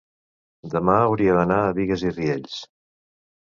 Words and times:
demà 0.75 0.95
hauria 1.01 1.35
d'anar 1.41 1.59
a 1.67 1.75
Bigues 1.81 2.07
i 2.09 2.15
Riells. 2.17 2.57